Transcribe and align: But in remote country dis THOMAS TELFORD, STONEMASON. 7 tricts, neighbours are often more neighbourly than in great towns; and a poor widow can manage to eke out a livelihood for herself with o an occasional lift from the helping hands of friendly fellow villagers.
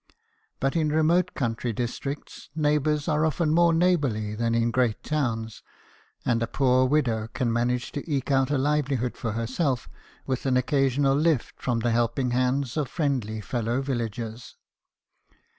But 0.59 0.75
in 0.75 0.89
remote 0.89 1.35
country 1.35 1.73
dis 1.73 1.99
THOMAS 1.99 1.99
TELFORD, 2.15 2.29
STONEMASON. 2.29 2.49
7 2.49 2.49
tricts, 2.63 2.85
neighbours 2.89 3.07
are 3.07 3.23
often 3.23 3.51
more 3.53 3.71
neighbourly 3.71 4.33
than 4.33 4.55
in 4.55 4.71
great 4.71 5.03
towns; 5.03 5.61
and 6.25 6.41
a 6.41 6.47
poor 6.47 6.85
widow 6.87 7.27
can 7.27 7.53
manage 7.53 7.91
to 7.91 8.11
eke 8.11 8.31
out 8.31 8.49
a 8.49 8.57
livelihood 8.57 9.15
for 9.15 9.33
herself 9.33 9.87
with 10.25 10.43
o 10.47 10.49
an 10.49 10.57
occasional 10.57 11.13
lift 11.15 11.61
from 11.61 11.81
the 11.81 11.91
helping 11.91 12.31
hands 12.31 12.77
of 12.77 12.87
friendly 12.89 13.41
fellow 13.41 13.79
villagers. 13.79 14.55